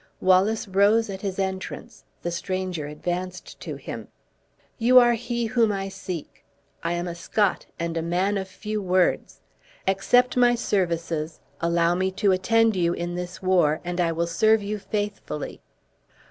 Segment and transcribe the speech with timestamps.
[0.19, 4.07] Wallace rose at his entrance; the stranger advanced to him.
[4.79, 6.43] "You are he whom I seek.
[6.81, 9.41] I am a Scot, and a man of few words.
[9.87, 14.63] Accept my services, allow me to attend you in this war, and I will serve
[14.63, 15.61] you faithfully."